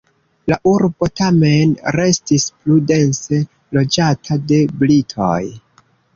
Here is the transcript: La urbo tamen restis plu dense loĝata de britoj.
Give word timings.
La 0.51 0.55
urbo 0.69 1.09
tamen 1.19 1.75
restis 1.97 2.47
plu 2.63 2.79
dense 2.93 3.43
loĝata 3.79 4.41
de 4.53 4.61
britoj. 4.83 5.39